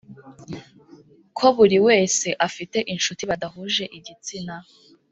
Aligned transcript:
Ko 1.37 1.45
buri 1.55 1.77
wese 1.87 2.27
afite 2.47 2.77
incuti 2.93 3.23
badahuje 3.29 3.83
igitsina 3.97 4.55